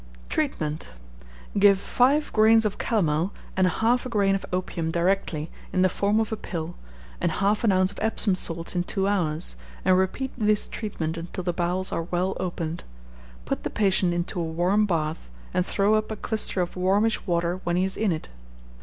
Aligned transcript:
Treatment. 0.29 0.93
Give 1.59 1.79
five 1.79 2.33
grains 2.33 2.65
of 2.65 2.79
calomel 2.79 3.33
and 3.55 3.67
half 3.67 4.03
a 4.03 4.09
grain 4.09 4.33
of 4.33 4.47
opium 4.51 4.89
directly, 4.89 5.51
in 5.71 5.83
the 5.83 5.89
form 5.89 6.19
of 6.19 6.31
a 6.31 6.35
pill, 6.35 6.75
and 7.21 7.31
half 7.33 7.63
an 7.63 7.71
ounce 7.71 7.91
of 7.91 7.99
Epsom 8.01 8.33
salts 8.33 8.75
in 8.75 8.83
two 8.83 9.07
hours, 9.07 9.55
and 9.85 9.95
repeat 9.95 10.31
this 10.35 10.67
treatment 10.67 11.17
until 11.17 11.43
the 11.43 11.53
bowels 11.53 11.91
are 11.91 12.01
well 12.01 12.35
opened. 12.39 12.83
Put 13.45 13.61
the 13.61 13.69
patient 13.69 14.11
into 14.11 14.41
a 14.41 14.43
warm 14.43 14.87
bath, 14.87 15.29
and 15.53 15.63
throw 15.63 15.93
up 15.93 16.09
a 16.11 16.15
clyster 16.15 16.61
of 16.63 16.75
warmish 16.75 17.27
water 17.27 17.61
when 17.63 17.75
he 17.75 17.83
is 17.83 17.95
in 17.95 18.11
it. 18.11 18.27